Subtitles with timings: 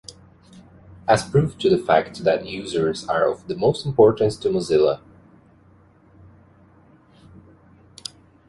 [1.07, 4.99] As proof to the fact that users are of the most importance to Mozilla.